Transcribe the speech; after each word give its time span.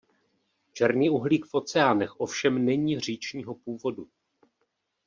Černý 0.73 1.09
uhlík 1.09 1.45
v 1.45 1.53
oceánech 1.53 2.19
ovšem 2.19 2.65
není 2.65 2.99
říčního 2.99 3.55
původu. 3.55 4.09